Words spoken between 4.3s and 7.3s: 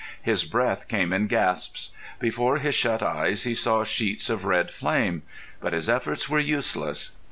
of red flame. But his efforts were useless.